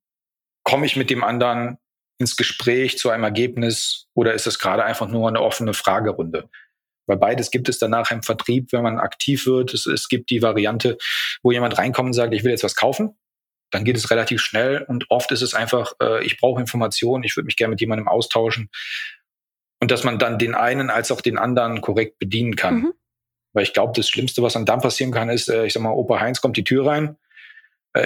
[0.63, 1.79] komme ich mit dem anderen
[2.21, 6.49] ins Gespräch zu einem Ergebnis oder ist es gerade einfach nur eine offene Fragerunde?
[7.07, 9.73] Weil beides gibt es danach im Vertrieb, wenn man aktiv wird.
[9.73, 10.97] Es, es gibt die Variante,
[11.43, 13.17] wo jemand reinkommt und sagt, ich will jetzt was kaufen.
[13.71, 17.35] Dann geht es relativ schnell und oft ist es einfach, äh, ich brauche Informationen, ich
[17.35, 18.69] würde mich gerne mit jemandem austauschen.
[19.81, 22.75] Und dass man dann den einen als auch den anderen korrekt bedienen kann.
[22.75, 22.93] Mhm.
[23.53, 26.19] Weil ich glaube, das Schlimmste, was dann passieren kann, ist, äh, ich sag mal, Opa
[26.19, 27.17] Heinz kommt die Tür rein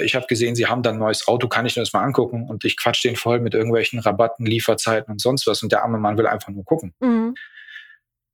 [0.01, 2.47] ich habe gesehen, sie haben da ein neues Auto, kann ich mir das mal angucken?
[2.47, 5.61] Und ich quatsch den voll mit irgendwelchen Rabatten, Lieferzeiten und sonst was.
[5.61, 6.93] Und der arme Mann will einfach nur gucken.
[6.99, 7.35] Mhm.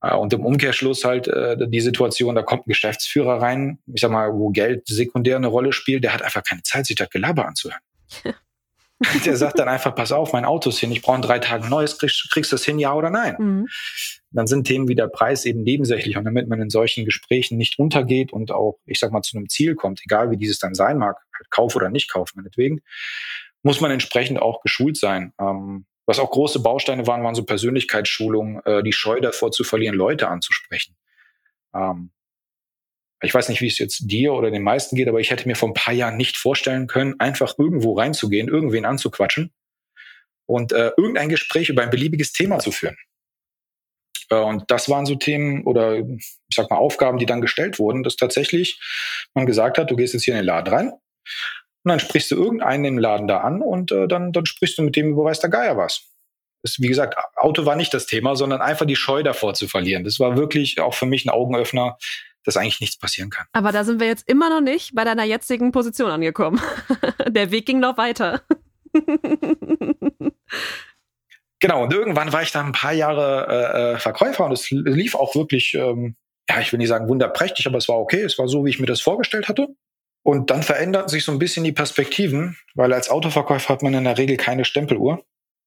[0.02, 4.12] Äh, und im Umkehrschluss halt äh, die Situation, da kommt ein Geschäftsführer rein, ich sag
[4.12, 7.48] mal, wo Geld sekundär eine Rolle spielt, der hat einfach keine Zeit, sich das Gelaber
[7.48, 7.82] anzuhören.
[9.26, 11.70] der sagt dann einfach, pass auf, mein Auto ist hin, ich brauche in drei Tagen
[11.70, 13.36] neues, kriegst, kriegst du das hin, ja oder nein?
[13.38, 13.68] Mhm.
[14.34, 17.80] Dann sind Themen wie der Preis eben nebensächlich und damit man in solchen Gesprächen nicht
[17.80, 20.98] untergeht und auch, ich sag mal, zu einem Ziel kommt, egal wie dieses dann sein
[20.98, 22.82] mag, halt Kauf oder nicht Kauf meinetwegen,
[23.64, 25.34] muss man entsprechend auch geschult sein.
[25.40, 29.96] Ähm, was auch große Bausteine waren, waren so Persönlichkeitsschulungen, äh, die Scheu davor zu verlieren,
[29.96, 30.96] Leute anzusprechen.
[31.76, 32.12] Ähm,
[33.22, 35.56] ich weiß nicht, wie es jetzt dir oder den meisten geht, aber ich hätte mir
[35.56, 39.54] vor ein paar Jahren nicht vorstellen können, einfach irgendwo reinzugehen, irgendwen anzuquatschen
[40.48, 42.98] und äh, irgendein Gespräch über ein beliebiges Thema zu führen.
[44.32, 48.04] Äh, und das waren so Themen oder ich sag mal Aufgaben, die dann gestellt wurden,
[48.04, 48.80] dass tatsächlich
[49.34, 50.92] man gesagt hat, du gehst jetzt hier in den Laden rein
[51.84, 54.84] und dann sprichst du irgendeinen im Laden da an und äh, dann, dann sprichst du
[54.84, 56.08] mit dem über weiß der Geier was.
[56.64, 60.04] Das, wie gesagt, Auto war nicht das Thema, sondern einfach die Scheu davor zu verlieren.
[60.04, 61.98] Das war wirklich auch für mich ein Augenöffner,
[62.44, 63.48] dass eigentlich nichts passieren kann.
[63.52, 66.62] Aber da sind wir jetzt immer noch nicht bei deiner jetzigen Position angekommen.
[67.28, 68.44] Der Weg ging noch weiter.
[71.62, 75.16] genau, und irgendwann war ich dann ein paar Jahre äh, äh, Verkäufer und es lief
[75.16, 76.16] auch wirklich, ähm,
[76.50, 78.22] ja, ich will nicht sagen wunderprächtig, aber es war okay.
[78.22, 79.70] Es war so, wie ich mir das vorgestellt hatte.
[80.24, 84.04] Und dann veränderten sich so ein bisschen die Perspektiven, weil als Autoverkäufer hat man in
[84.04, 85.24] der Regel keine Stempeluhr.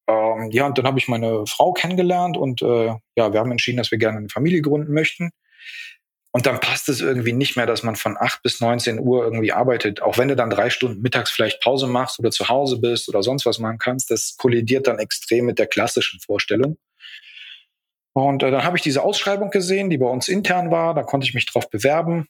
[0.07, 3.77] Ähm, ja, und dann habe ich meine Frau kennengelernt und äh, ja, wir haben entschieden,
[3.77, 5.31] dass wir gerne eine Familie gründen möchten.
[6.35, 9.53] Und dann passt es irgendwie nicht mehr, dass man von 8 bis 19 Uhr irgendwie
[9.53, 10.01] arbeitet.
[10.01, 13.23] Auch wenn du dann drei Stunden mittags vielleicht Pause machst oder zu Hause bist oder
[13.23, 16.77] sonst was machen kannst, das kollidiert dann extrem mit der klassischen Vorstellung.
[18.11, 20.93] Und äh, dann habe ich diese Ausschreibung gesehen, die bei uns intern war.
[20.93, 22.27] Da konnte ich mich drauf bewerben.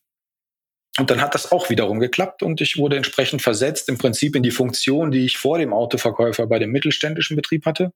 [0.99, 4.43] Und dann hat das auch wiederum geklappt und ich wurde entsprechend versetzt, im Prinzip in
[4.43, 7.91] die Funktion, die ich vor dem Autoverkäufer bei dem mittelständischen Betrieb hatte.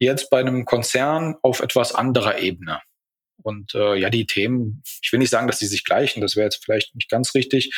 [0.00, 2.80] Jetzt bei einem Konzern auf etwas anderer Ebene.
[3.42, 6.44] Und äh, ja, die Themen, ich will nicht sagen, dass die sich gleichen, das wäre
[6.44, 7.72] jetzt vielleicht nicht ganz richtig,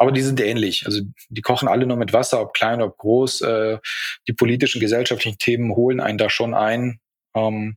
[0.00, 0.86] aber die sind ähnlich.
[0.86, 3.42] Also die kochen alle nur mit Wasser, ob klein, ob groß.
[3.42, 3.78] Äh,
[4.26, 7.00] die politischen, gesellschaftlichen Themen holen einen da schon ein.
[7.34, 7.76] Ähm,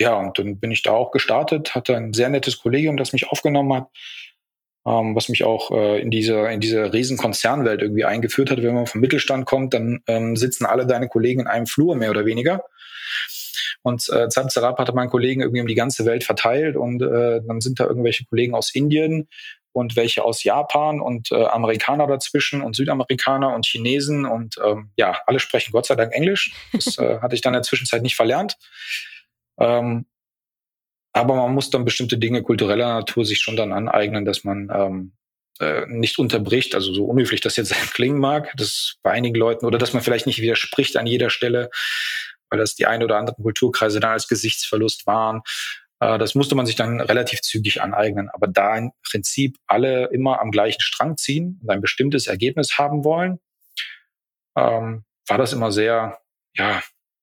[0.00, 3.28] ja, und dann bin ich da auch gestartet, hatte ein sehr nettes Kollegium, das mich
[3.30, 3.88] aufgenommen hat,
[4.86, 8.60] ähm, was mich auch äh, in diese in diese Riesenkonzernwelt irgendwie eingeführt hat.
[8.62, 12.10] Wenn man vom Mittelstand kommt, dann ähm, sitzen alle deine Kollegen in einem Flur mehr
[12.10, 12.64] oder weniger.
[13.82, 17.60] Und äh, Zap hatte meinen Kollegen irgendwie um die ganze Welt verteilt und äh, dann
[17.60, 19.28] sind da irgendwelche Kollegen aus Indien
[19.72, 25.20] und welche aus Japan und äh, Amerikaner dazwischen und Südamerikaner und Chinesen und ähm, ja,
[25.26, 26.52] alle sprechen Gott sei Dank Englisch.
[26.72, 28.56] Das äh, hatte ich dann in der Zwischenzeit nicht verlernt.
[29.58, 30.06] Ähm,
[31.12, 35.12] aber man muss dann bestimmte Dinge kultureller Natur sich schon dann aneignen, dass man ähm,
[35.60, 39.78] äh, nicht unterbricht, also so unhöflich das jetzt klingen mag, das bei einigen Leuten, oder
[39.78, 41.70] dass man vielleicht nicht widerspricht an jeder Stelle,
[42.50, 45.42] weil das die ein oder anderen Kulturkreise dann als Gesichtsverlust waren.
[46.00, 48.28] Äh, das musste man sich dann relativ zügig aneignen.
[48.30, 53.04] Aber da im Prinzip alle immer am gleichen Strang ziehen und ein bestimmtes Ergebnis haben
[53.04, 53.38] wollen,
[54.56, 56.18] ähm, war das immer sehr,
[56.54, 56.82] ja,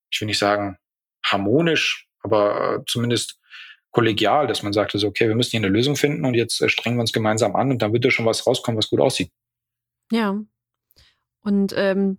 [0.09, 0.77] ich will nicht sagen
[1.25, 3.39] harmonisch, aber äh, zumindest
[3.91, 6.69] kollegial, dass man sagte so, okay, wir müssen hier eine Lösung finden und jetzt äh,
[6.69, 9.31] strengen wir uns gemeinsam an und dann wird da schon was rauskommen, was gut aussieht.
[10.11, 10.39] Ja.
[11.41, 12.17] Und ähm,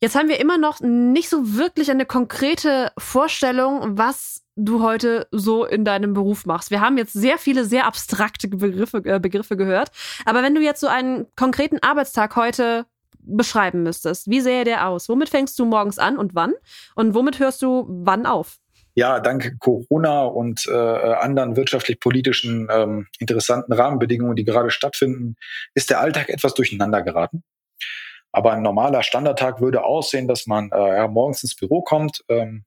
[0.00, 5.64] Jetzt haben wir immer noch nicht so wirklich eine konkrete Vorstellung, was du heute so
[5.64, 6.70] in deinem Beruf machst.
[6.70, 9.90] Wir haben jetzt sehr viele sehr abstrakte Begriffe, äh, Begriffe gehört.
[10.26, 12.84] Aber wenn du jetzt so einen konkreten Arbeitstag heute
[13.20, 15.08] beschreiben müsstest, wie sähe der aus?
[15.08, 16.52] Womit fängst du morgens an und wann?
[16.94, 18.58] Und womit hörst du wann auf?
[18.96, 25.36] ja, dank Corona und äh, anderen wirtschaftlich-politischen ähm, interessanten Rahmenbedingungen, die gerade stattfinden,
[25.74, 27.44] ist der Alltag etwas durcheinander geraten.
[28.36, 32.22] Aber ein normaler Standardtag würde aussehen, dass man äh, ja, morgens ins Büro kommt.
[32.28, 32.66] Ähm,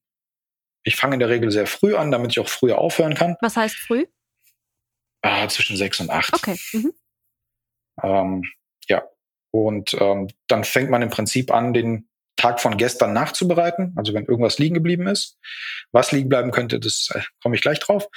[0.82, 3.38] ich fange in der Regel sehr früh an, damit ich auch früher aufhören kann.
[3.40, 4.08] Was heißt früh?
[5.22, 6.34] Äh, zwischen sechs und acht.
[6.34, 6.60] Okay.
[6.74, 6.94] Mhm.
[8.02, 8.44] Ähm,
[8.88, 9.04] ja.
[9.52, 13.94] Und ähm, dann fängt man im Prinzip an, den Tag von gestern nachzubereiten.
[13.96, 15.38] Also wenn irgendwas liegen geblieben ist.
[15.92, 18.08] Was liegen bleiben könnte, das äh, komme ich gleich drauf.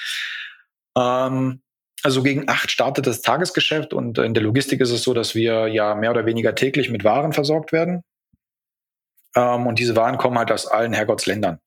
[0.97, 1.63] Ähm,
[2.03, 5.69] also gegen acht startet das Tagesgeschäft und in der Logistik ist es so, dass wir
[5.69, 8.03] ja mehr oder weniger täglich mit Waren versorgt werden.
[9.37, 11.61] Ähm, und diese Waren kommen halt aus allen Herrgottsländern.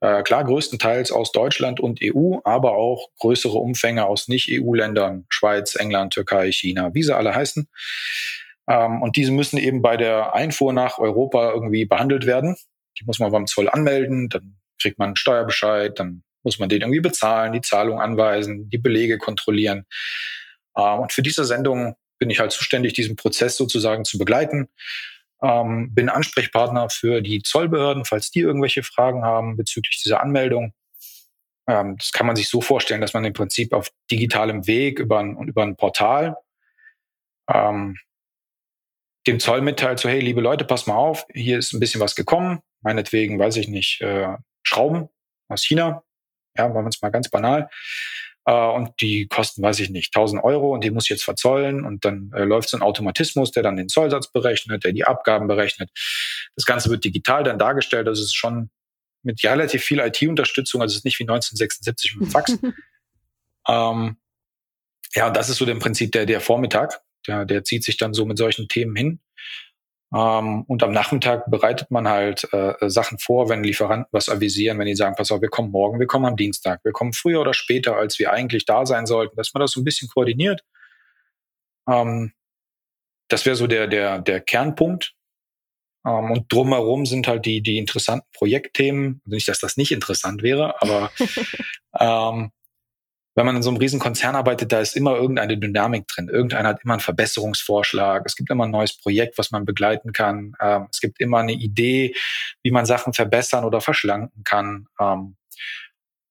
[0.00, 6.12] Äh, klar, größtenteils aus Deutschland und EU, aber auch größere Umfänge aus Nicht-EU-Ländern, Schweiz, England,
[6.12, 7.68] Türkei, China, wie sie alle heißen.
[8.68, 12.56] Ähm, und diese müssen eben bei der Einfuhr nach Europa irgendwie behandelt werden.
[13.00, 16.82] Die muss man beim Zoll anmelden, dann kriegt man einen Steuerbescheid, dann muss man den
[16.82, 19.86] irgendwie bezahlen, die Zahlung anweisen, die Belege kontrollieren.
[20.76, 24.68] Ähm, und für diese Sendung bin ich halt zuständig, diesen Prozess sozusagen zu begleiten.
[25.42, 30.72] Ähm, bin Ansprechpartner für die Zollbehörden, falls die irgendwelche Fragen haben bezüglich dieser Anmeldung.
[31.66, 35.18] Ähm, das kann man sich so vorstellen, dass man im Prinzip auf digitalem Weg über
[35.18, 36.36] ein, über ein Portal
[37.50, 37.96] ähm,
[39.26, 42.14] dem Zoll mitteilt, so hey, liebe Leute, pass mal auf, hier ist ein bisschen was
[42.14, 45.08] gekommen, meinetwegen, weiß ich nicht, äh, Schrauben
[45.48, 46.02] aus China,
[46.56, 47.68] ja, machen wir es mal ganz banal,
[48.46, 51.84] äh, und die kosten, weiß ich nicht, 1000 Euro und die muss ich jetzt verzollen
[51.84, 55.46] und dann äh, läuft so ein Automatismus, der dann den Zollsatz berechnet, der die Abgaben
[55.48, 55.90] berechnet.
[56.54, 58.70] Das Ganze wird digital dann dargestellt, das ist schon
[59.22, 62.58] mit relativ viel IT-Unterstützung, also es ist nicht wie 1976 mit Fax.
[63.68, 64.16] ähm,
[65.14, 67.00] ja, das ist so im Prinzip der, der Vormittag.
[67.26, 69.20] Der, der zieht sich dann so mit solchen Themen hin.
[70.14, 74.86] Ähm, und am Nachmittag bereitet man halt äh, Sachen vor, wenn Lieferanten was avisieren, wenn
[74.86, 77.52] die sagen, pass auf, wir kommen morgen, wir kommen am Dienstag, wir kommen früher oder
[77.52, 80.62] später, als wir eigentlich da sein sollten, dass man das so ein bisschen koordiniert.
[81.88, 82.32] Ähm,
[83.28, 85.14] das wäre so der, der, der Kernpunkt.
[86.06, 89.20] Ähm, und drumherum sind halt die, die interessanten Projektthemen.
[89.24, 91.10] Also nicht, dass das nicht interessant wäre, aber
[91.98, 92.52] ähm,
[93.34, 96.28] wenn man in so einem riesen Konzern arbeitet, da ist immer irgendeine Dynamik drin.
[96.28, 98.22] Irgendeiner hat immer einen Verbesserungsvorschlag.
[98.26, 100.54] Es gibt immer ein neues Projekt, was man begleiten kann.
[100.60, 102.14] Ähm, es gibt immer eine Idee,
[102.62, 104.86] wie man Sachen verbessern oder verschlanken kann.
[105.00, 105.36] Ähm,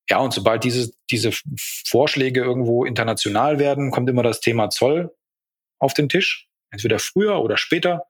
[0.10, 5.14] ja, und sobald diese, diese Vorschläge irgendwo international werden, kommt immer das Thema Zoll
[5.80, 6.48] auf den Tisch.
[6.72, 8.06] Entweder früher oder später.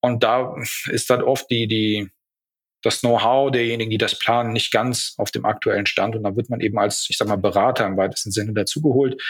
[0.00, 0.54] Und da
[0.86, 2.10] ist dann oft die, die,
[2.82, 6.14] das Know-how derjenigen, die das planen, nicht ganz auf dem aktuellen Stand.
[6.16, 9.20] Und da wird man eben als, ich sag mal, Berater im weitesten Sinne dazugeholt,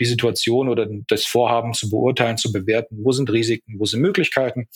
[0.00, 2.98] die Situation oder das Vorhaben zu beurteilen, zu bewerten.
[3.02, 4.68] Wo sind Risiken, wo sind Möglichkeiten?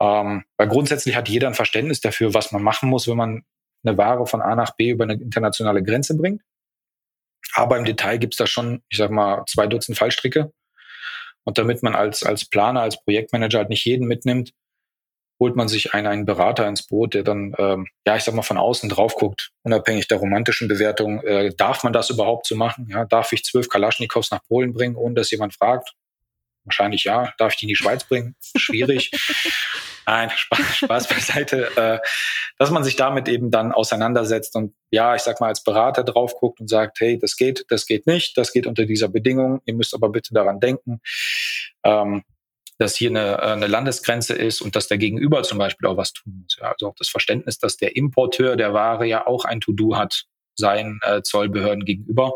[0.00, 3.42] Ähm, weil grundsätzlich hat jeder ein Verständnis dafür, was man machen muss, wenn man
[3.84, 6.42] eine Ware von A nach B über eine internationale Grenze bringt.
[7.54, 10.52] Aber im Detail gibt's da schon, ich sag mal, zwei Dutzend Fallstricke.
[11.44, 14.52] Und damit man als, als Planer, als Projektmanager halt nicht jeden mitnimmt,
[15.40, 18.42] holt man sich einen, einen Berater ins Boot, der dann, ähm, ja, ich sag mal,
[18.42, 21.22] von außen drauf guckt, unabhängig der romantischen Bewertung.
[21.22, 22.88] Äh, darf man das überhaupt so machen?
[22.90, 25.94] Ja, darf ich zwölf Kalaschnikows nach Polen bringen, ohne dass jemand fragt?
[26.64, 27.32] Wahrscheinlich ja.
[27.38, 28.34] Darf ich die in die Schweiz bringen?
[28.56, 29.10] Schwierig.
[30.06, 31.76] Nein, Spaß, Spaß beiseite.
[31.76, 31.98] Äh,
[32.58, 36.34] dass man sich damit eben dann auseinandersetzt und ja, ich sag mal, als Berater drauf
[36.34, 39.60] guckt und sagt, hey, das geht, das geht nicht, das geht unter dieser Bedingung.
[39.64, 41.00] Ihr müsst aber bitte daran denken.
[41.84, 42.24] Ähm,
[42.78, 46.12] dass hier eine, äh, eine Landesgrenze ist und dass der Gegenüber zum Beispiel auch was
[46.12, 46.56] tun muss.
[46.60, 50.24] Ja, also auch das Verständnis, dass der Importeur der Ware ja auch ein To-Do hat,
[50.54, 52.32] seinen äh, Zollbehörden gegenüber.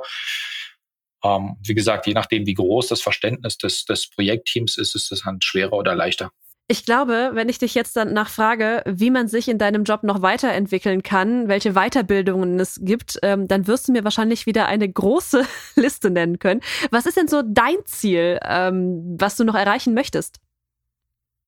[1.25, 5.23] Ähm, wie gesagt, je nachdem, wie groß das Verständnis des, des Projektteams ist, ist es
[5.23, 6.31] dann schwerer oder leichter.
[6.69, 10.23] Ich glaube, wenn ich dich jetzt dann nachfrage, wie man sich in deinem Job noch
[10.23, 15.45] weiterentwickeln kann, welche Weiterbildungen es gibt, ähm, dann wirst du mir wahrscheinlich wieder eine große
[15.77, 16.61] Liste nennen können.
[16.91, 20.41] Was ist denn so dein Ziel, ähm, was du noch erreichen möchtest?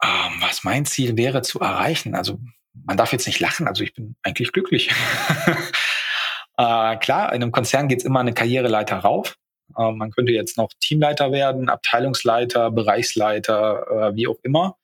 [0.03, 2.39] Ähm, was mein Ziel wäre zu erreichen, also
[2.75, 4.91] man darf jetzt nicht lachen, also ich bin eigentlich glücklich.
[6.59, 9.37] äh, klar, in einem Konzern geht es immer eine Karriereleiter rauf.
[9.79, 14.77] Ähm, man könnte jetzt noch Teamleiter werden, Abteilungsleiter, Bereichsleiter, äh, wie auch immer.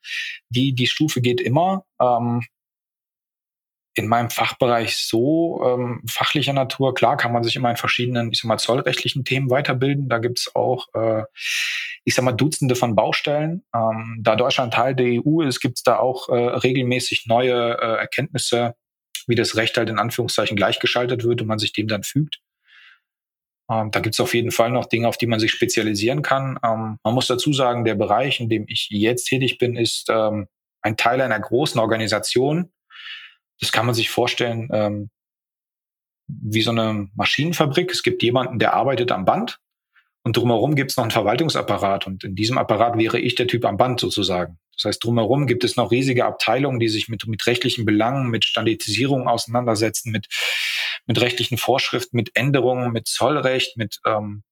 [0.48, 1.84] Die, die Stufe geht immer.
[2.00, 2.42] Ähm,
[3.94, 6.94] in meinem Fachbereich so ähm, fachlicher Natur.
[6.94, 10.08] Klar kann man sich immer in verschiedenen, ich sag mal, zollrechtlichen Themen weiterbilden.
[10.08, 11.24] Da gibt's auch, äh,
[12.04, 13.64] ich sag mal, Dutzende von Baustellen.
[13.74, 18.74] Ähm, da Deutschland Teil der EU ist, gibt's da auch äh, regelmäßig neue äh, Erkenntnisse,
[19.26, 22.40] wie das Recht halt in Anführungszeichen gleichgeschaltet wird und man sich dem dann fügt.
[23.70, 26.58] Ähm, da gibt's auf jeden Fall noch Dinge, auf die man sich spezialisieren kann.
[26.64, 30.48] Ähm, man muss dazu sagen, der Bereich, in dem ich jetzt tätig bin, ist ähm,
[30.82, 32.72] ein Teil einer großen Organisation,
[33.60, 35.10] das kann man sich vorstellen ähm,
[36.26, 37.90] wie so eine Maschinenfabrik.
[37.90, 39.58] Es gibt jemanden, der arbeitet am Band
[40.22, 43.64] und drumherum gibt es noch einen Verwaltungsapparat und in diesem Apparat wäre ich der Typ
[43.64, 44.58] am Band sozusagen.
[44.74, 48.44] Das heißt, drumherum gibt es noch riesige Abteilungen, die sich mit, mit rechtlichen Belangen, mit
[48.44, 50.26] Standardisierung auseinandersetzen, mit,
[51.06, 54.42] mit rechtlichen Vorschriften, mit Änderungen, mit Zollrecht, mit ähm,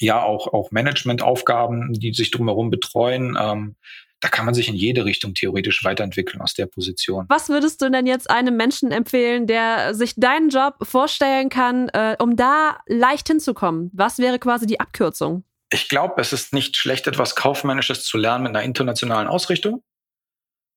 [0.00, 3.36] ja auch, auch Managementaufgaben, die sich drumherum betreuen.
[3.40, 3.76] Ähm,
[4.20, 7.26] da kann man sich in jede Richtung theoretisch weiterentwickeln aus der Position.
[7.28, 12.16] Was würdest du denn jetzt einem Menschen empfehlen, der sich deinen Job vorstellen kann, äh,
[12.20, 13.90] um da leicht hinzukommen?
[13.92, 15.44] Was wäre quasi die Abkürzung?
[15.72, 19.82] Ich glaube, es ist nicht schlecht, etwas Kaufmännisches zu lernen mit einer internationalen Ausrichtung.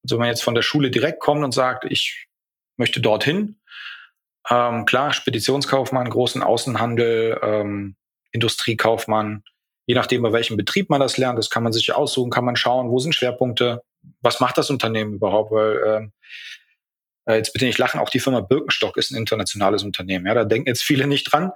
[0.03, 2.27] Also wenn man jetzt von der Schule direkt kommt und sagt, ich
[2.77, 3.59] möchte dorthin,
[4.49, 7.95] ähm, klar, Speditionskaufmann, großen Außenhandel, ähm,
[8.31, 9.43] Industriekaufmann,
[9.85, 12.55] je nachdem, bei welchem Betrieb man das lernt, das kann man sich aussuchen, kann man
[12.55, 13.81] schauen, wo sind Schwerpunkte,
[14.21, 16.11] was macht das Unternehmen überhaupt, weil ähm,
[17.25, 20.25] äh, jetzt bitte nicht lachen, auch die Firma Birkenstock ist ein internationales Unternehmen.
[20.25, 21.51] Ja, da denken jetzt viele nicht dran.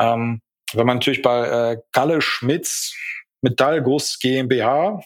[0.00, 0.40] Ähm,
[0.72, 2.94] wenn man natürlich bei äh, Kalle Schmitz
[3.40, 5.00] Metallguss GmbH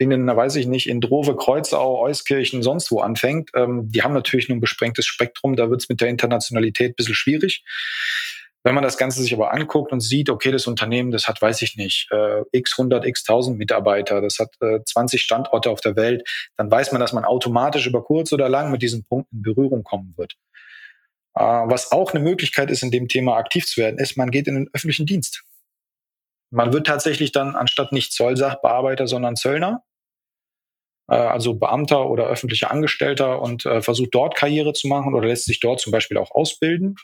[0.00, 4.14] in den, weiß ich nicht, in Drove, Kreuzau, Euskirchen, sonst wo anfängt, ähm, die haben
[4.14, 7.62] natürlich nur ein besprengtes Spektrum, da wird es mit der Internationalität ein bisschen schwierig.
[8.62, 11.60] Wenn man das Ganze sich aber anguckt und sieht, okay, das Unternehmen, das hat, weiß
[11.60, 15.96] ich nicht, äh, x 100, x 1000 Mitarbeiter, das hat äh, 20 Standorte auf der
[15.96, 19.42] Welt, dann weiß man, dass man automatisch über kurz oder lang mit diesen Punkten in
[19.42, 20.32] Berührung kommen wird.
[21.34, 24.46] Äh, was auch eine Möglichkeit ist, in dem Thema aktiv zu werden, ist, man geht
[24.46, 25.44] in den öffentlichen Dienst.
[26.50, 29.84] Man wird tatsächlich dann anstatt nicht Zollsachbearbeiter, sondern Zöllner,
[31.14, 35.60] also Beamter oder öffentlicher Angestellter und äh, versucht dort Karriere zu machen oder lässt sich
[35.60, 36.96] dort zum Beispiel auch ausbilden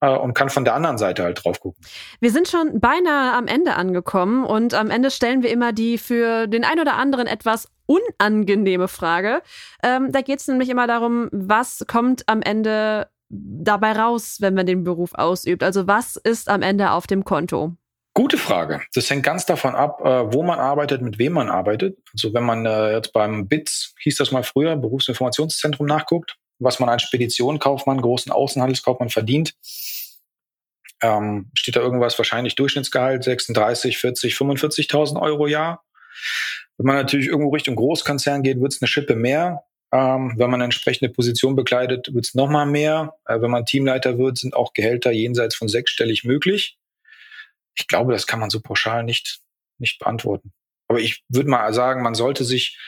[0.00, 1.82] äh, und kann von der anderen Seite halt drauf gucken.
[2.20, 6.46] Wir sind schon beinahe am Ende angekommen und am Ende stellen wir immer die für
[6.46, 9.42] den einen oder anderen etwas unangenehme Frage.
[9.82, 14.66] Ähm, da geht es nämlich immer darum, was kommt am Ende dabei raus, wenn man
[14.66, 15.62] den Beruf ausübt?
[15.62, 17.76] Also was ist am Ende auf dem Konto?
[18.14, 18.82] Gute Frage.
[18.94, 21.98] Das hängt ganz davon ab, äh, wo man arbeitet, mit wem man arbeitet.
[22.12, 26.90] Also wenn man äh, jetzt beim BITS, hieß das mal früher, Berufsinformationszentrum nachguckt, was man
[26.90, 29.54] als Speditionkaufmann, großen Außenhandelskaufmann verdient,
[31.02, 35.82] ähm, steht da irgendwas wahrscheinlich Durchschnittsgehalt 36, 40, 45.000 Euro Jahr.
[36.76, 39.64] Wenn man natürlich irgendwo Richtung Großkonzern geht, wird es eine Schippe mehr.
[39.90, 43.14] Ähm, wenn man eine entsprechende Position bekleidet, wird es nochmal mehr.
[43.26, 46.78] Äh, wenn man Teamleiter wird, sind auch Gehälter jenseits von sechsstellig möglich.
[47.74, 49.40] Ich glaube, das kann man so pauschal nicht,
[49.78, 50.52] nicht beantworten.
[50.88, 52.78] Aber ich würde mal sagen, man sollte sich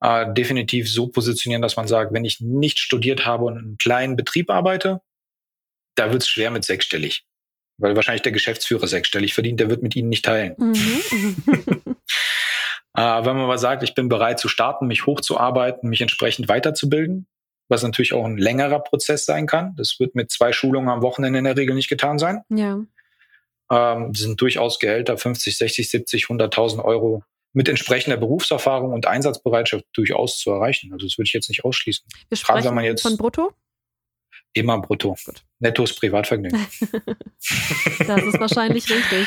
[0.00, 3.76] äh, definitiv so positionieren, dass man sagt, wenn ich nicht studiert habe und in einem
[3.78, 5.00] kleinen Betrieb arbeite,
[5.94, 7.24] da wird es schwer mit sechsstellig.
[7.78, 10.54] Weil wahrscheinlich der Geschäftsführer sechsstellig verdient, der wird mit Ihnen nicht teilen.
[10.58, 11.02] Mhm.
[12.94, 17.26] äh, wenn man aber sagt, ich bin bereit zu starten, mich hochzuarbeiten, mich entsprechend weiterzubilden,
[17.68, 19.74] was natürlich auch ein längerer Prozess sein kann.
[19.76, 22.42] Das wird mit zwei Schulungen am Wochenende in der Regel nicht getan sein.
[22.50, 22.80] Ja.
[23.72, 30.38] Ähm, sind durchaus Gehälter 50, 60, 70, 100.000 Euro mit entsprechender Berufserfahrung und Einsatzbereitschaft durchaus
[30.38, 30.92] zu erreichen.
[30.92, 32.04] Also das würde ich jetzt nicht ausschließen.
[32.28, 33.52] Wir sprechen Gerade, man jetzt von Brutto?
[34.54, 35.16] Immer brutto.
[35.24, 35.42] Gut.
[35.60, 36.58] Nettos Privatvergnügen.
[38.06, 39.26] das ist wahrscheinlich richtig.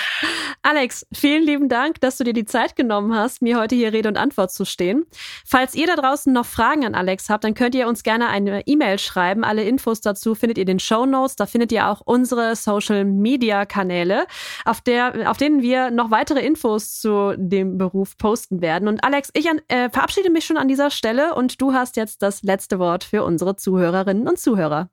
[0.66, 4.10] Alex, vielen lieben Dank, dass du dir die Zeit genommen hast, mir heute hier Rede
[4.10, 5.06] und Antwort zu stehen.
[5.46, 8.66] Falls ihr da draußen noch Fragen an Alex habt, dann könnt ihr uns gerne eine
[8.66, 9.44] E-Mail schreiben.
[9.44, 11.36] Alle Infos dazu findet ihr in den Show Notes.
[11.36, 14.26] Da findet ihr auch unsere Social Media Kanäle,
[14.66, 18.88] auf, der, auf denen wir noch weitere Infos zu dem Beruf posten werden.
[18.88, 22.24] Und Alex, ich an, äh, verabschiede mich schon an dieser Stelle und du hast jetzt
[22.24, 24.90] das letzte Wort für unsere Zuhörerinnen und Zuhörer.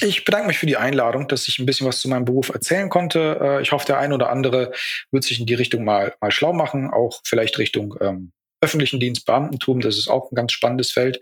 [0.00, 2.88] Ich bedanke mich für die Einladung, dass ich ein bisschen was zu meinem Beruf erzählen
[2.88, 3.38] konnte.
[3.40, 4.72] Äh, ich hoffe, der ein oder andere
[5.10, 9.26] wird sich in die Richtung mal, mal schlau machen, auch vielleicht Richtung ähm, öffentlichen Dienst,
[9.26, 9.80] Beamtentum.
[9.80, 11.20] Das ist auch ein ganz spannendes Feld.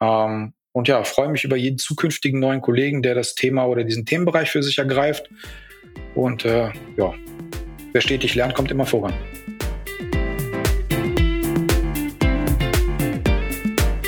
[0.00, 4.06] Ähm, und ja, freue mich über jeden zukünftigen neuen Kollegen, der das Thema oder diesen
[4.06, 5.28] Themenbereich für sich ergreift.
[6.14, 7.14] Und äh, ja,
[7.92, 9.14] wer stetig lernt, kommt immer voran.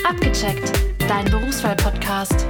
[0.05, 0.73] Abgecheckt,
[1.09, 2.47] dein Berufswahl-Podcast.